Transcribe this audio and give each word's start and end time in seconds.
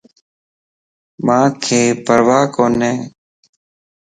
مانک 1.25 1.65
پرواه 2.05 2.41
ڪوني 2.55 2.91